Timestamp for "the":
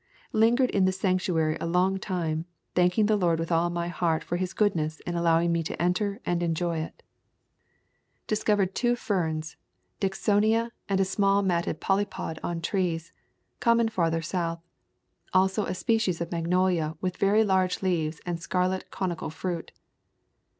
3.05-3.15, 8.27-8.35, 8.97-9.05